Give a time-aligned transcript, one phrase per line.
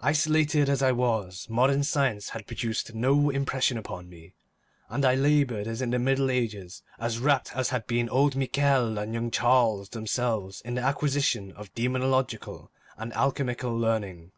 [0.00, 4.34] Isolated as I was, modern science had produced no impression upon me,
[4.88, 8.98] and I laboured as in the Middle Ages, as wrapt as had been old Michel
[8.98, 14.32] and young Charles themselves in the acquisition of demonological and alchemical learning.